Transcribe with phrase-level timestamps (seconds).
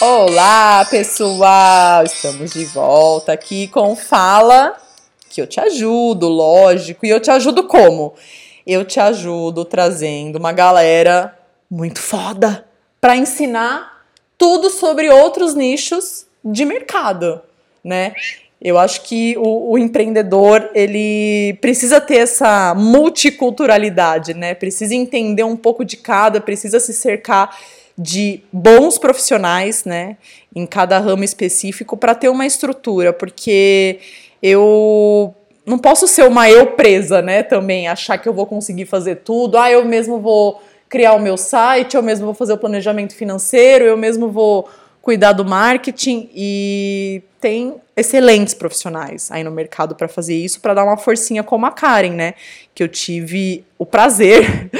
[0.00, 2.02] Olá, pessoal!
[2.02, 4.76] Estamos de volta aqui com Fala
[5.30, 7.06] que eu te ajudo, lógico.
[7.06, 8.12] E eu te ajudo como?
[8.66, 11.38] Eu te ajudo trazendo uma galera
[11.70, 12.66] muito foda
[13.00, 14.04] para ensinar
[14.36, 17.40] tudo sobre outros nichos de mercado,
[17.82, 18.14] né?
[18.60, 24.54] Eu acho que o, o, empreendedor ele precisa ter essa multiculturalidade, né?
[24.54, 27.56] Precisa entender um pouco de cada, precisa se cercar
[27.96, 30.16] de bons profissionais, né?
[30.54, 33.98] Em cada ramo específico para ter uma estrutura, porque
[34.42, 37.42] eu não posso ser uma eu presa, né?
[37.42, 39.56] Também achar que eu vou conseguir fazer tudo.
[39.56, 43.84] Ah, eu mesmo vou criar o meu site, eu mesmo vou fazer o planejamento financeiro,
[43.84, 44.68] eu mesmo vou
[45.00, 50.84] cuidar do marketing e tem excelentes profissionais aí no mercado para fazer isso, para dar
[50.84, 52.34] uma forcinha como a Karen, né?
[52.74, 54.70] Que eu tive o prazer,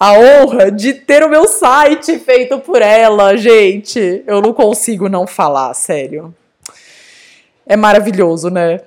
[0.00, 4.24] a honra de ter o meu site feito por ela, gente.
[4.26, 6.34] Eu não consigo não falar, sério.
[7.66, 8.80] É maravilhoso, né?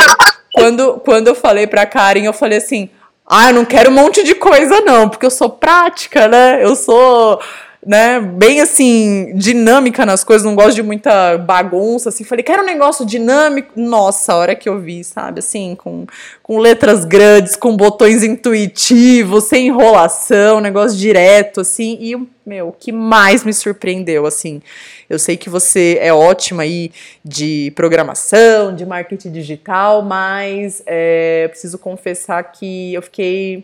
[0.54, 2.90] quando, quando eu falei pra Karen, eu falei assim,
[3.26, 6.76] ah, eu não quero um monte de coisa não, porque eu sou prática, né, eu
[6.76, 7.42] sou
[7.86, 12.66] né, bem assim, dinâmica nas coisas, não gosto de muita bagunça, assim, falei, quero um
[12.66, 16.08] negócio dinâmico, nossa, a hora que eu vi, sabe, assim, com,
[16.42, 22.92] com letras grandes, com botões intuitivos, sem enrolação, negócio direto, assim, e, meu, o que
[22.92, 24.64] mais me surpreendeu, assim,
[25.08, 26.92] eu sei que você é ótima aí
[27.24, 33.64] de programação, de marketing digital, mas é, preciso confessar que eu fiquei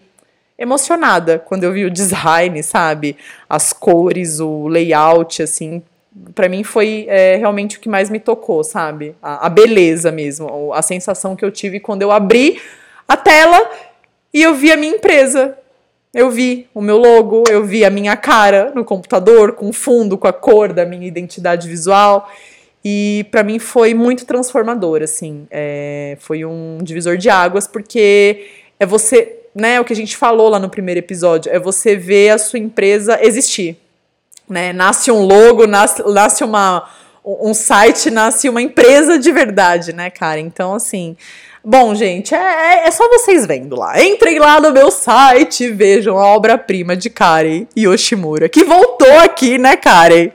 [0.62, 3.18] emocionada quando eu vi o design, sabe?
[3.50, 5.82] As cores, o layout, assim.
[6.36, 9.16] Para mim foi é, realmente o que mais me tocou, sabe?
[9.22, 12.62] A, a beleza mesmo, a sensação que eu tive quando eu abri
[13.08, 13.70] a tela
[14.34, 15.58] e eu vi a minha empresa.
[16.14, 20.28] Eu vi o meu logo, eu vi a minha cara no computador, com fundo, com
[20.28, 22.30] a cor da minha identidade visual.
[22.84, 25.48] E para mim foi muito transformador, assim.
[25.50, 28.46] É, foi um divisor de águas, porque
[28.78, 32.30] é você né, o que a gente falou lá no primeiro episódio, é você ver
[32.30, 33.78] a sua empresa existir.
[34.48, 34.74] Né?
[34.74, 36.90] Nasce um logo, nasce, nasce uma,
[37.24, 40.40] um site, nasce uma empresa de verdade, né, cara?
[40.40, 41.16] Então, assim.
[41.64, 44.02] Bom, gente, é, é, é só vocês vendo lá.
[44.04, 49.60] Entrem lá no meu site e vejam a obra-prima de Karen Yoshimura, que voltou aqui,
[49.60, 50.32] né, Karen?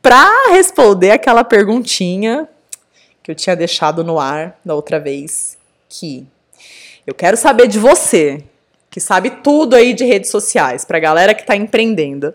[0.00, 2.48] Pra responder aquela perguntinha
[3.22, 5.58] que eu tinha deixado no ar da outra vez,
[5.88, 6.26] que
[7.06, 8.42] eu quero saber de você,
[8.90, 12.34] que sabe tudo aí de redes sociais, pra galera que tá empreendendo.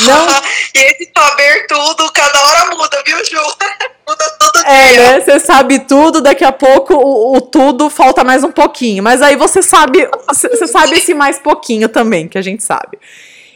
[0.00, 0.26] Não...
[0.74, 3.36] e esse saber tudo, cada hora muda, viu, Ju?
[4.08, 5.02] muda tudo É, dia.
[5.02, 5.20] né?
[5.20, 9.02] Você sabe tudo, daqui a pouco o, o, tudo falta mais um pouquinho.
[9.02, 12.98] Mas aí você sabe, você sabe esse mais pouquinho também, que a gente sabe.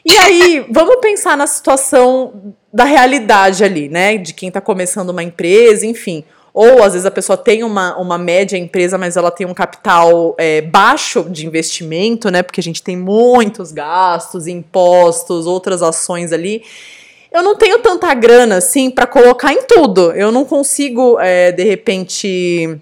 [0.04, 4.16] E aí, vamos pensar na situação da realidade ali, né?
[4.16, 6.24] De quem tá começando uma empresa, enfim.
[6.53, 10.34] Ou às vezes a pessoa tem uma, uma média empresa, mas ela tem um capital
[10.38, 12.42] é, baixo de investimento, né?
[12.42, 16.62] Porque a gente tem muitos gastos, impostos, outras ações ali.
[17.31, 20.12] Eu não tenho tanta grana assim para colocar em tudo.
[20.12, 22.78] Eu não consigo, é, de repente,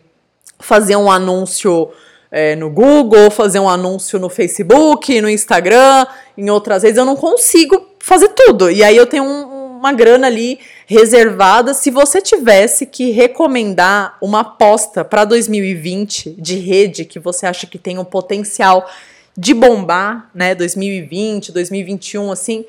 [0.58, 1.90] fazer um anúncio
[2.30, 6.06] é, no Google, fazer um anúncio no Facebook, no Instagram,
[6.38, 6.96] em outras vezes.
[6.96, 8.70] Eu não consigo fazer tudo.
[8.70, 9.55] E aí eu tenho um,
[9.86, 17.04] uma grana ali reservada se você tivesse que recomendar uma aposta para 2020 de rede
[17.04, 18.90] que você acha que tem o um potencial
[19.36, 20.54] de bombar, né?
[20.54, 22.64] 2020, 2021, assim,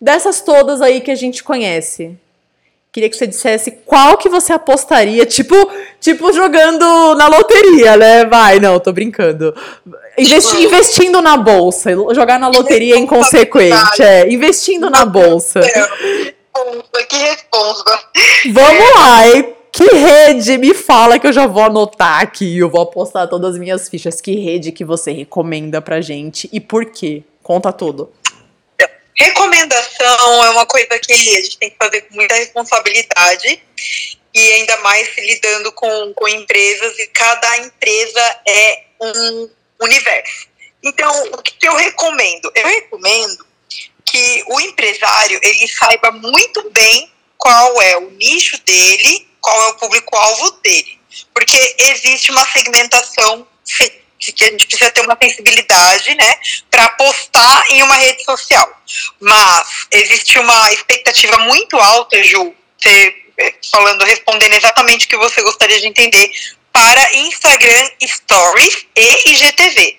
[0.00, 2.16] dessas todas aí que a gente conhece.
[2.92, 5.56] Queria que você dissesse qual que você apostaria, tipo,
[5.98, 8.26] tipo jogando na loteria, né?
[8.26, 9.54] Vai, não, tô brincando.
[10.18, 15.60] Investi tipo, investindo na bolsa, jogar na loteria é inconsequente, é, investindo na bolsa
[16.64, 18.04] responsa, que responsa.
[18.52, 19.56] Vamos lá, hein?
[19.72, 20.58] Que rede?
[20.58, 22.58] Me fala que eu já vou anotar aqui.
[22.58, 24.20] Eu vou apostar todas as minhas fichas.
[24.20, 27.22] Que rede que você recomenda pra gente e por quê?
[27.42, 28.12] Conta tudo.
[29.14, 33.62] Recomendação é uma coisa que a gente tem que fazer com muita responsabilidade
[34.34, 39.50] e ainda mais lidando com, com empresas e cada empresa é um
[39.82, 40.48] universo.
[40.82, 42.50] Então, o que eu recomendo?
[42.54, 43.46] Eu recomendo
[44.12, 49.74] que o empresário ele saiba muito bem qual é o nicho dele, qual é o
[49.74, 51.00] público-alvo dele.
[51.32, 53.48] Porque existe uma segmentação
[54.18, 56.34] que a gente precisa ter uma sensibilidade, né,
[56.70, 58.68] para postar em uma rede social.
[59.18, 65.42] Mas existe uma expectativa muito alta, Ju, você é, falando, respondendo exatamente o que você
[65.42, 66.30] gostaria de entender,
[66.70, 69.98] para Instagram Stories e IGTV.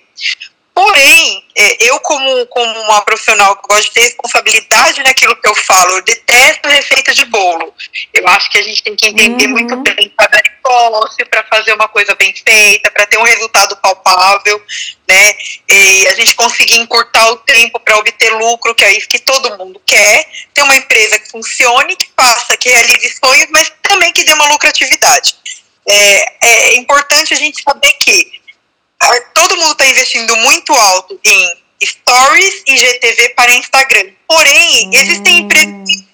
[0.74, 5.54] Porém, é, eu como, como uma profissional que gosta de ter responsabilidade naquilo que eu
[5.54, 7.72] falo, eu detesto receita de bolo.
[8.12, 9.52] Eu acho que a gente tem que entender uhum.
[9.52, 14.60] muito bem cada negócio para fazer uma coisa bem feita, para ter um resultado palpável,
[15.08, 15.36] né?
[15.68, 19.56] E a gente conseguir encurtar o tempo para obter lucro, que é isso que todo
[19.56, 20.28] mundo quer.
[20.52, 24.48] Ter uma empresa que funcione, que faça, que realize sonhos, mas também que dê uma
[24.48, 25.36] lucratividade.
[25.86, 28.42] É, é importante a gente saber que
[29.34, 34.10] todo mundo está investindo muito alto em stories e GTV para Instagram.
[34.26, 34.90] Porém, hum.
[34.92, 36.04] existem empresas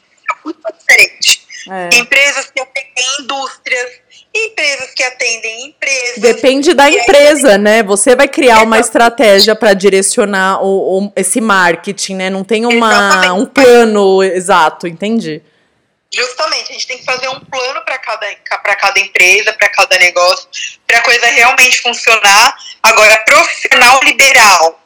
[0.44, 1.40] muito diferentes.
[1.70, 1.98] É.
[1.98, 3.90] Empresas que atendem indústrias,
[4.34, 6.18] empresas que atendem empresas.
[6.18, 7.82] Depende da empresa, né?
[7.82, 12.30] Você vai criar uma estratégia para direcionar o, o, esse marketing, né?
[12.30, 15.42] Não tem uma, um plano exato, entendi.
[16.12, 20.48] Justamente, a gente tem que fazer um plano para cada, cada empresa, para cada negócio,
[20.86, 22.56] para a coisa realmente funcionar.
[22.82, 24.80] Agora, profissional liberal,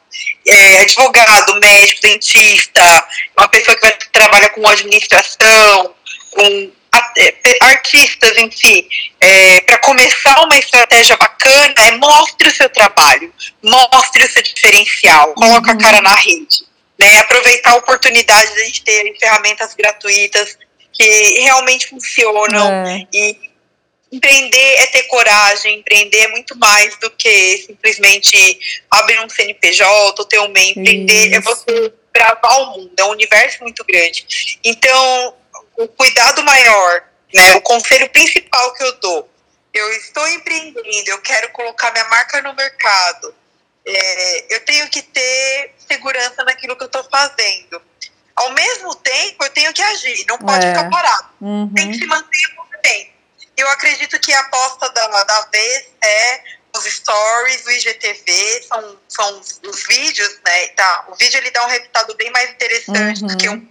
[0.47, 3.07] é, advogado, médico, dentista,
[3.37, 5.95] uma pessoa que vai, trabalha com administração,
[6.31, 6.71] com
[7.17, 8.87] é, artistas em si,
[9.19, 13.33] é, para começar uma estratégia bacana, é mostre o seu trabalho,
[13.63, 15.75] mostre o seu diferencial, coloque uhum.
[15.75, 16.65] a cara na rede.
[16.97, 20.57] Né, aproveitar a oportunidade de a gente ter ferramentas gratuitas
[20.95, 23.07] que realmente funcionam é.
[23.13, 23.37] e
[24.11, 30.25] empreender é ter coragem, empreender é muito mais do que simplesmente abrir um CNPJ ou
[30.25, 30.71] ter um MEI.
[30.71, 31.35] Empreender é Isso.
[31.35, 34.59] é você gravar o mundo, é um universo muito grande.
[34.63, 35.35] Então,
[35.77, 37.03] o cuidado maior,
[37.33, 39.29] né, o conselho principal que eu dou,
[39.73, 43.35] eu estou empreendendo, eu quero colocar minha marca no mercado,
[43.85, 47.81] é, eu tenho que ter segurança naquilo que eu estou fazendo
[48.35, 50.69] ao mesmo tempo, eu tenho que agir, não pode é.
[50.69, 51.29] ficar parado.
[51.41, 51.71] Uhum.
[51.73, 53.15] Tem que se manter em movimento.
[53.55, 56.43] Eu acredito que a aposta da, da vez é
[56.77, 60.67] os stories, o IGTV, são, são os vídeos, né?
[60.75, 63.27] Tá, o vídeo ele dá um resultado bem mais interessante uhum.
[63.27, 63.65] do que um,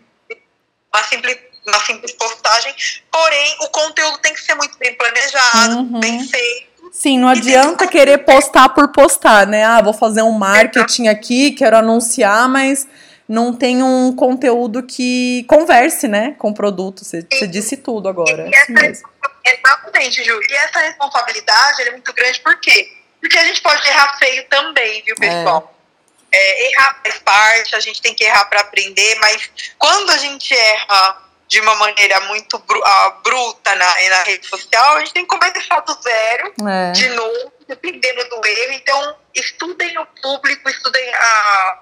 [0.93, 2.75] uma, simples, uma simples postagem.
[3.12, 6.00] Porém, o conteúdo tem que ser muito bem planejado, uhum.
[6.00, 6.75] bem feito.
[6.93, 9.64] Sim, não adianta querer postar por postar, né?
[9.64, 12.87] Ah, vou fazer um marketing aqui, quero anunciar, mas
[13.28, 17.04] não tem um conteúdo que converse, né, com o produto.
[17.04, 18.46] Você, você disse tudo agora.
[18.46, 19.04] E, e essa,
[19.44, 20.40] exatamente, Ju.
[20.48, 22.92] E essa responsabilidade é muito grande, por quê?
[23.20, 25.70] Porque a gente pode errar feio também, viu, pessoal?
[25.70, 26.36] É.
[26.36, 30.52] É, errar faz parte, a gente tem que errar para aprender, mas quando a gente
[30.52, 35.24] erra de uma maneira muito br uh, bruta na, na rede social, a gente tem
[35.24, 36.92] que começar do zero, é.
[36.92, 38.72] de novo, dependendo do erro.
[38.72, 41.78] Então, estudem o público, estudem a,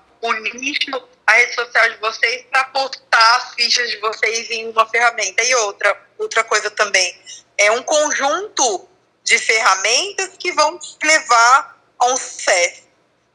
[0.55, 5.43] nicho, a rede social de vocês para postar as fichas de vocês em uma ferramenta.
[5.43, 7.21] E outra, outra coisa também,
[7.59, 8.89] é um conjunto
[9.25, 12.83] de ferramentas que vão levar a um sucesso.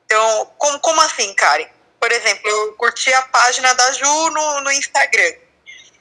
[0.05, 1.67] Então, como, como assim, Karen?
[1.99, 5.33] Por exemplo, eu curti a página da Ju no, no Instagram.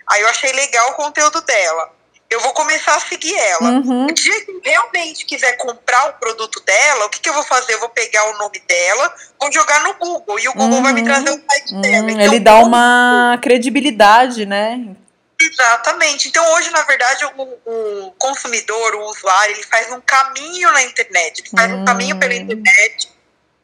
[0.09, 1.96] Aí eu achei legal o conteúdo dela
[2.29, 3.71] eu vou começar a seguir ela.
[3.71, 4.07] Uhum.
[4.07, 7.75] O dia que realmente quiser comprar o produto dela, o que, que eu vou fazer?
[7.75, 10.83] Eu vou pegar o nome dela, vou jogar no Google e o Google uhum.
[10.83, 11.07] vai me uhum.
[11.07, 11.81] trazer o site uhum.
[11.81, 12.11] dela.
[12.11, 14.97] Então, Ele dá uma credibilidade, né?
[15.41, 16.29] Exatamente.
[16.29, 21.41] Então, hoje, na verdade, o, o, consumidor, o usuário, ele faz um caminho na internet,
[21.41, 22.39] ele faz um caminho pela hum.
[22.39, 23.09] internet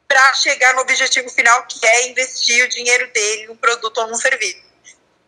[0.07, 4.15] para chegar no objetivo final, que é investir o dinheiro dele num produto ou num
[4.15, 4.72] serviço.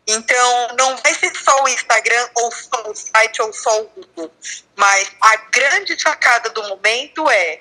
[0.07, 4.31] Então, não vai ser só o Instagram, ou só o site, ou só o Google.
[4.77, 7.61] Mas a grande sacada do momento é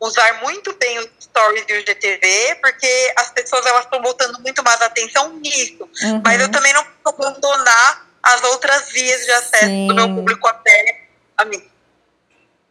[0.00, 4.62] usar muito bem os stories e o GTV, porque as pessoas elas estão botando muito
[4.62, 5.88] mais atenção nisso.
[6.02, 6.22] Uhum.
[6.24, 9.86] Mas eu também não posso abandonar as outras vias de acesso Sim.
[9.86, 11.02] do meu público até
[11.36, 11.62] a mim.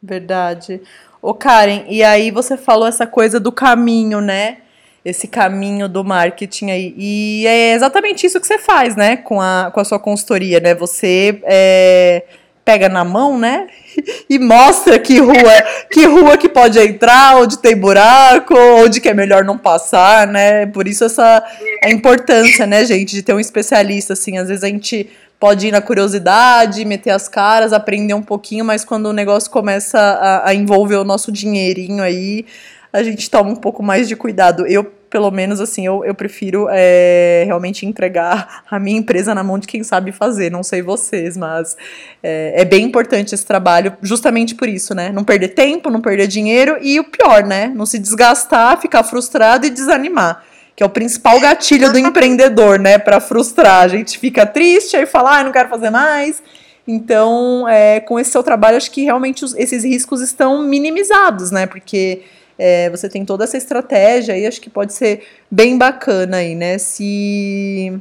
[0.03, 0.81] Verdade.
[1.21, 4.61] Ô Karen, e aí você falou essa coisa do caminho, né?
[5.05, 6.95] Esse caminho do marketing aí.
[6.97, 10.73] E é exatamente isso que você faz, né, com a, com a sua consultoria, né?
[10.73, 12.23] Você é,
[12.65, 13.67] pega na mão, né,
[14.27, 19.13] e mostra que rua, que rua que pode entrar, onde tem buraco, onde que é
[19.13, 20.65] melhor não passar, né?
[20.65, 21.43] Por isso essa
[21.83, 25.07] a importância, né, gente, de ter um especialista, assim, às vezes a gente
[25.39, 29.99] pode ir na curiosidade, meter as caras, aprender um pouquinho, mas quando o negócio começa
[29.99, 32.45] a, a envolver o nosso dinheirinho aí,
[32.91, 34.65] a gente toma um pouco mais de cuidado.
[34.65, 39.57] Eu pelo menos, assim, eu, eu prefiro é, realmente entregar a minha empresa na mão
[39.57, 40.51] de quem sabe fazer.
[40.51, 41.77] Não sei vocês, mas
[42.21, 45.13] é, é, bem importante esse trabalho, justamente por isso, né?
[45.13, 47.71] Não perder tempo, não perder dinheiro e o pior, né?
[47.73, 50.43] Não se desgastar, ficar frustrado e desanimar.
[50.75, 52.97] Que é o principal gatilho do empreendedor, né?
[52.97, 53.85] Para frustrar.
[53.85, 56.43] A gente fica triste, aí fala, ah, não quero fazer mais.
[56.85, 61.65] Então, é, com esse seu trabalho, acho que realmente os, esses riscos estão minimizados, né?
[61.65, 62.23] Porque
[62.57, 66.77] é, você tem toda essa estratégia e acho que pode ser bem bacana aí, né?
[66.77, 67.93] Se,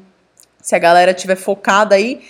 [0.60, 2.20] se a galera tiver focada aí.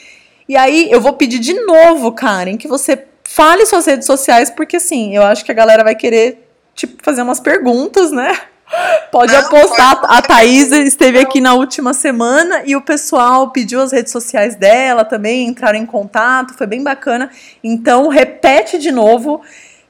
[0.48, 4.76] E aí, eu vou pedir de novo, Karen, que você fale suas redes sociais, porque
[4.76, 8.38] assim, eu acho que a galera vai querer, tipo, fazer umas perguntas, né?
[9.10, 10.00] Pode não, apostar.
[10.00, 10.14] Pode.
[10.14, 15.04] A Thaís esteve aqui na última semana e o pessoal pediu as redes sociais dela
[15.04, 17.30] também, entraram em contato, foi bem bacana.
[17.62, 19.42] Então, repete de novo.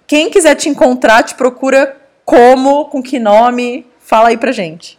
[0.06, 3.86] Quem quiser te encontrar, te procura como, com que nome?
[4.00, 4.98] Fala aí pra gente.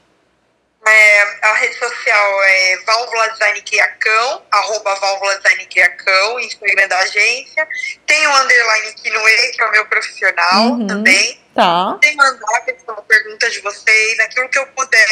[0.88, 7.67] É, a rede social é Válvula Design Criacão, arroba Válvula Design Criacão, Instagram da agência.
[8.05, 11.41] Tem o underline Kinoe, que é o meu profissional uhum, também.
[11.55, 11.98] Tá.
[12.00, 15.08] Tem mandar pessoal, perguntas de vocês, aquilo que eu puder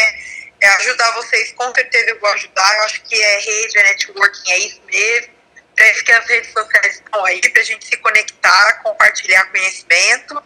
[0.62, 2.77] é, ajudar vocês, com certeza eu vou ajudar.
[2.77, 5.32] Eu acho que é rede, é networking, é isso mesmo.
[5.77, 10.42] É isso que as redes sociais estão aí para a gente se conectar, compartilhar conhecimento.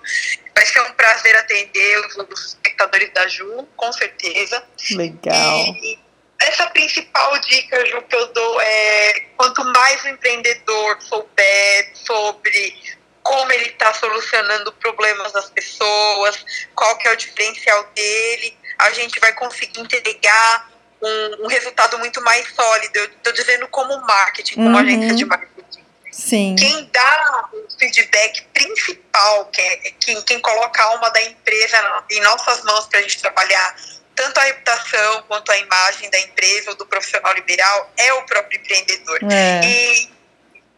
[0.55, 4.63] Vai ser um prazer atender os, os espectadores da Ju, com certeza.
[4.91, 5.65] Legal.
[5.81, 5.99] E,
[6.39, 13.51] essa principal dica, Ju, que eu dou é quanto mais o empreendedor souber sobre como
[13.51, 19.33] ele está solucionando problemas das pessoas, qual que é o diferencial dele, a gente vai
[19.33, 22.97] conseguir entregar um, um resultado muito mais sólido.
[22.97, 24.77] Eu estou dizendo como marketing, como uhum.
[24.77, 25.85] agência de marketing.
[26.11, 26.55] Sim.
[26.57, 32.21] Quem dá o feedback principal, que é, quem, quem coloca a alma da empresa em
[32.21, 33.75] nossas mãos para a gente trabalhar
[34.15, 38.59] tanto a reputação quanto a imagem da empresa ou do profissional liberal é o próprio
[38.59, 39.19] empreendedor.
[39.31, 39.61] É.
[39.63, 40.09] E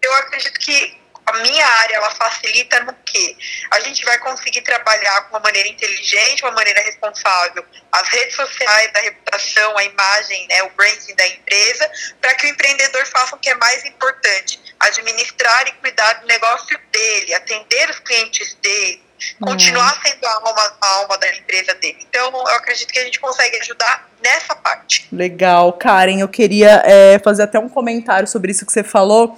[0.01, 0.99] eu acredito que
[1.29, 3.37] a minha área ela facilita no que
[3.71, 8.91] a gente vai conseguir trabalhar com uma maneira inteligente, uma maneira responsável, as redes sociais,
[8.95, 13.39] a reputação, a imagem, né, o branding da empresa, para que o empreendedor faça o
[13.39, 19.01] que é mais importante, administrar e cuidar do negócio dele, atender os clientes dele,
[19.41, 20.01] continuar uhum.
[20.01, 21.97] sendo a alma, a alma da empresa dele.
[22.01, 25.07] Então, eu acredito que a gente consegue ajudar nessa parte.
[25.11, 29.37] Legal, Karen, eu queria é, fazer até um comentário sobre isso que você falou.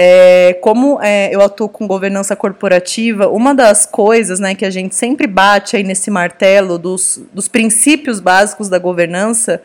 [0.00, 4.94] É, como é, eu atuo com governança corporativa, uma das coisas né, que a gente
[4.94, 9.60] sempre bate aí nesse martelo dos, dos princípios básicos da governança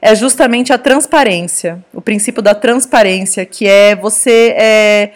[0.00, 5.10] é justamente a transparência, o princípio da transparência, que é você é,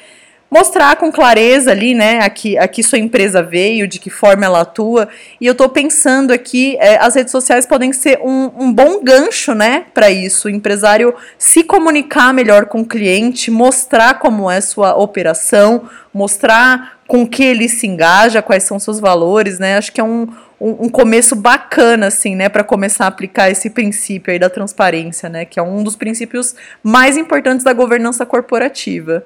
[0.50, 5.08] mostrar com clareza ali, né, aqui, aqui sua empresa veio, de que forma ela atua.
[5.40, 9.54] E eu estou pensando aqui, é, as redes sociais podem ser um, um bom gancho,
[9.54, 10.48] né, para isso.
[10.48, 17.26] O empresário se comunicar melhor com o cliente, mostrar como é sua operação, mostrar com
[17.26, 19.76] que ele se engaja, quais são seus valores, né.
[19.76, 20.28] Acho que é um,
[20.58, 25.28] um, um começo bacana, assim, né, para começar a aplicar esse princípio aí da transparência,
[25.28, 29.24] né, que é um dos princípios mais importantes da governança corporativa.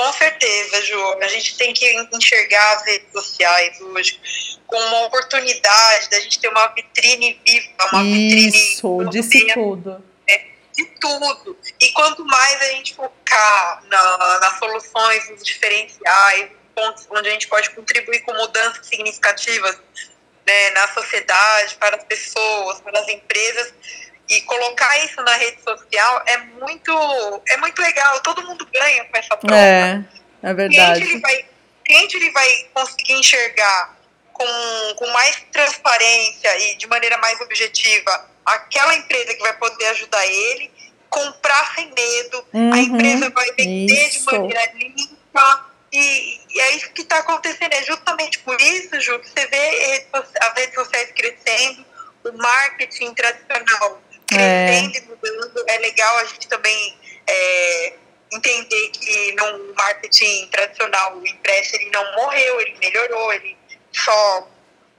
[0.00, 1.18] Com certeza, Ju.
[1.20, 4.18] A gente tem que enxergar as redes sociais hoje
[4.66, 9.10] como uma oportunidade da gente ter uma vitrine viva, uma Isso, vitrine.
[9.10, 10.02] disse tudo.
[10.26, 11.58] É, de tudo.
[11.78, 17.48] E quanto mais a gente focar na, nas soluções, nos diferenciais, pontos onde a gente
[17.48, 19.76] pode contribuir com mudanças significativas
[20.46, 23.74] né, na sociedade, para as pessoas, para as empresas,
[24.30, 26.92] e colocar isso na rede social é muito,
[27.48, 28.20] é muito legal.
[28.20, 29.56] Todo mundo ganha com essa troca.
[29.56, 30.04] É,
[30.42, 31.02] é verdade.
[31.02, 31.44] O cliente, ele vai,
[31.84, 33.98] cliente ele vai conseguir enxergar
[34.32, 34.46] com,
[34.96, 40.70] com mais transparência e de maneira mais objetiva aquela empresa que vai poder ajudar ele,
[41.08, 44.30] comprar sem medo, uhum, a empresa vai vender isso.
[44.30, 45.66] de maneira limpa.
[45.92, 47.72] E, e, é isso que está acontecendo.
[47.72, 51.84] É justamente por isso, Ju, que você vê as redes sociais crescendo,
[52.24, 54.98] o marketing tradicional crescendo é.
[54.98, 55.64] e mudando.
[55.68, 56.96] É legal a gente também
[57.26, 57.92] é,
[58.32, 63.56] entender que no marketing tradicional o impresso ele não morreu, ele melhorou, ele
[63.92, 64.48] só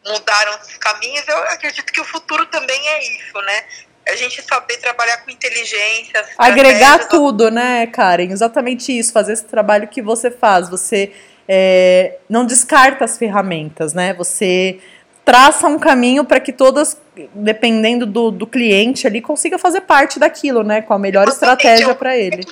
[0.06, 1.28] mudaram os caminhos.
[1.28, 3.64] Eu acredito que o futuro também é isso, né?
[4.08, 6.26] A gente saber trabalhar com inteligência.
[6.38, 8.32] Agregar tudo, né, Karen?
[8.32, 10.70] Exatamente isso, fazer esse trabalho que você faz.
[10.70, 11.14] Você
[11.48, 14.14] é, não descarta as ferramentas, né?
[14.16, 14.80] Você
[15.24, 16.98] traça um caminho para que todas,
[17.34, 20.82] dependendo do, do cliente ali, consiga fazer parte daquilo, né?
[20.82, 22.44] Com a melhor estratégia para ele.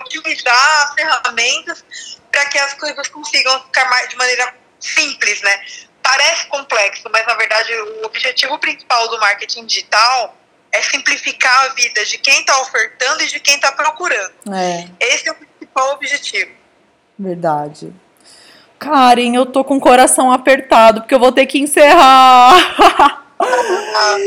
[0.00, 1.84] Utilizar as ferramentas
[2.30, 5.60] para que as coisas consigam ficar mais, de maneira simples, né?
[6.08, 10.34] parece complexo, mas na verdade o objetivo principal do marketing digital
[10.72, 14.32] é simplificar a vida de quem está ofertando e de quem está procurando.
[14.54, 14.88] É.
[15.00, 16.50] Esse é o principal objetivo.
[17.18, 17.92] Verdade.
[18.78, 23.24] Karen, eu tô com o coração apertado porque eu vou ter que encerrar.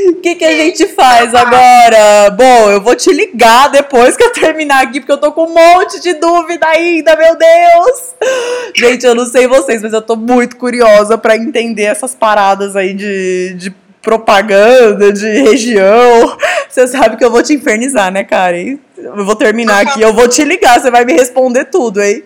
[0.10, 2.30] O que, que a gente faz agora?
[2.32, 5.54] Bom, eu vou te ligar depois que eu terminar aqui, porque eu tô com um
[5.54, 8.16] monte de dúvida ainda, meu Deus!
[8.76, 12.94] Gente, eu não sei vocês, mas eu tô muito curiosa para entender essas paradas aí
[12.94, 16.38] de, de propaganda, de região.
[16.70, 18.78] Você sabe que eu vou te infernizar, né, Karen?
[18.98, 22.24] Eu vou terminar aqui, eu vou te ligar, você vai me responder tudo, hein?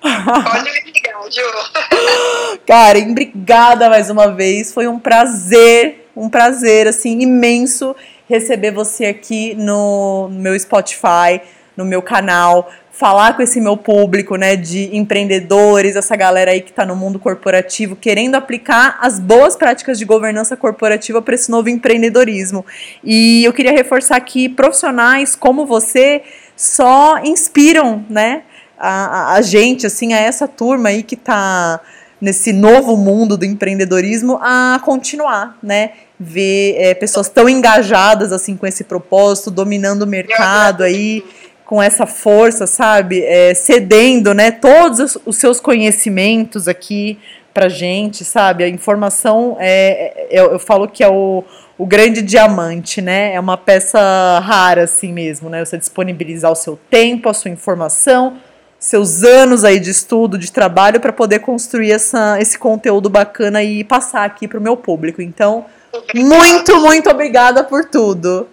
[0.00, 2.58] Pode me ligar, Ju.
[2.66, 4.72] Karen, obrigada mais uma vez.
[4.72, 7.94] Foi um prazer, um prazer, assim, imenso
[8.28, 11.40] receber você aqui no meu Spotify,
[11.76, 16.70] no meu canal, falar com esse meu público, né, de empreendedores, essa galera aí que
[16.70, 21.68] está no mundo corporativo, querendo aplicar as boas práticas de governança corporativa para esse novo
[21.68, 22.66] empreendedorismo.
[23.04, 26.22] E eu queria reforçar que profissionais como você
[26.56, 28.42] só inspiram, né,
[28.78, 31.80] a, a gente, assim, a essa turma aí que está
[32.20, 35.90] nesse novo mundo do empreendedorismo a continuar, né?
[36.18, 41.24] Ver é, pessoas tão engajadas assim com esse propósito, dominando o mercado aí
[41.64, 43.22] com essa força, sabe?
[43.22, 44.50] É, cedendo, né?
[44.50, 47.18] Todos os seus conhecimentos aqui
[47.54, 48.64] pra gente, sabe?
[48.64, 51.44] A informação é, é eu, eu falo que é o,
[51.76, 53.34] o grande diamante, né?
[53.34, 54.00] É uma peça
[54.40, 55.64] rara assim mesmo, né?
[55.64, 58.38] Você disponibilizar o seu tempo, a sua informação,
[58.78, 63.82] seus anos aí de estudo, de trabalho para poder construir essa, esse conteúdo bacana e
[63.82, 65.20] passar aqui para o meu público.
[65.20, 65.66] Então,
[66.14, 68.48] muito, muito obrigada por tudo.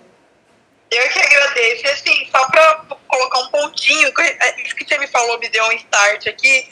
[0.90, 1.88] Eu que agradeço.
[1.88, 5.72] Assim, só para colocar um pontinho, é, isso que você me falou me deu um
[5.74, 6.68] start aqui,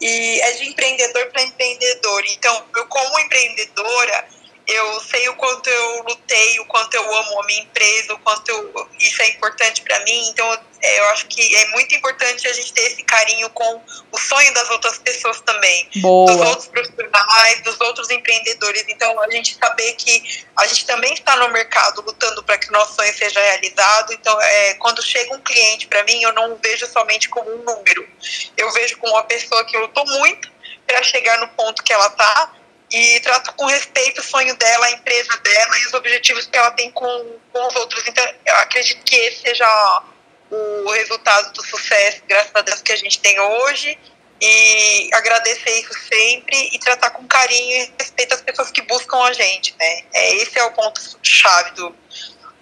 [0.00, 2.22] e é de empreendedor para empreendedor.
[2.36, 4.24] Então, eu como empreendedora,
[4.66, 8.48] eu sei o quanto eu lutei, o quanto eu amo a minha empresa, o quanto
[8.48, 10.28] eu, isso é importante para mim.
[10.28, 14.18] Então, é, eu acho que é muito importante a gente ter esse carinho com o
[14.18, 16.32] sonho das outras pessoas também, Boa.
[16.32, 18.84] dos outros profissionais, dos outros empreendedores.
[18.88, 22.72] Então, a gente saber que a gente também está no mercado lutando para que o
[22.72, 24.12] nosso sonho seja realizado.
[24.12, 28.08] Então, é, quando chega um cliente para mim, eu não vejo somente como um número,
[28.56, 30.50] eu vejo como uma pessoa que lutou muito
[30.86, 32.52] para chegar no ponto que ela está
[32.90, 36.70] e trato com respeito o sonho dela, a empresa dela e os objetivos que ela
[36.70, 38.06] tem com, com os outros.
[38.06, 40.02] Então, eu acredito que esse seja
[40.50, 43.98] o resultado do sucesso, graças a Deus, que a gente tem hoje.
[44.38, 49.32] E agradecer isso sempre e tratar com carinho e respeito as pessoas que buscam a
[49.32, 50.02] gente, né?
[50.12, 51.96] É, esse é o ponto-chave do,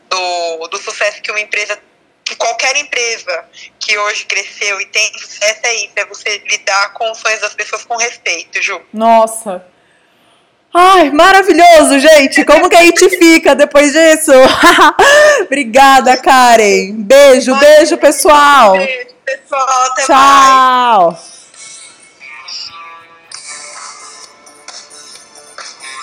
[0.09, 1.77] do, do sucesso que uma empresa
[2.25, 3.45] que qualquer empresa
[3.79, 7.55] que hoje cresceu e tem sucesso é isso, é você lidar com os sonhos das
[7.55, 8.81] pessoas com respeito, Ju.
[8.93, 9.67] Nossa,
[10.77, 12.45] Ai, maravilhoso, gente!
[12.45, 14.33] Como que a gente fica depois disso?
[15.47, 16.95] Obrigada, Karen.
[16.97, 18.73] Beijo, beijo, pessoal.
[18.73, 19.69] Beijo, pessoal.
[19.93, 21.11] Até Tchau.
[21.13, 21.34] mais.